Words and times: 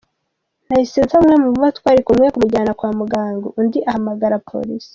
Nahise 0.67 0.99
nsaba 1.03 1.21
umwe 1.25 1.35
mu 1.43 1.49
bo 1.59 1.67
twari 1.77 2.01
kumwe 2.07 2.25
kumujyana 2.33 2.71
kwa 2.79 2.89
muganga, 2.99 3.45
undi 3.59 3.79
ahamagara 3.89 4.37
polisi. 4.49 4.89